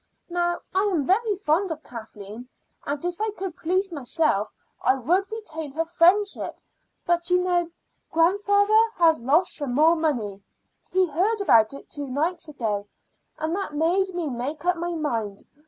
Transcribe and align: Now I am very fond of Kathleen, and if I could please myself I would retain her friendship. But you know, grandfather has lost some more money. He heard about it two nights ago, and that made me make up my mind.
Now 0.31 0.61
I 0.73 0.81
am 0.91 1.05
very 1.05 1.35
fond 1.35 1.69
of 1.69 1.83
Kathleen, 1.83 2.49
and 2.87 3.05
if 3.05 3.21
I 3.21 3.29
could 3.37 3.55
please 3.55 3.91
myself 3.91 4.47
I 4.83 4.95
would 4.95 5.31
retain 5.31 5.73
her 5.73 5.85
friendship. 5.85 6.57
But 7.05 7.29
you 7.29 7.37
know, 7.37 7.69
grandfather 8.11 8.83
has 8.95 9.21
lost 9.21 9.55
some 9.57 9.75
more 9.75 9.95
money. 9.95 10.41
He 10.89 11.05
heard 11.07 11.39
about 11.39 11.75
it 11.75 11.87
two 11.87 12.07
nights 12.09 12.49
ago, 12.49 12.87
and 13.37 13.55
that 13.55 13.75
made 13.75 14.15
me 14.15 14.27
make 14.27 14.65
up 14.65 14.75
my 14.75 14.95
mind. 14.95 15.43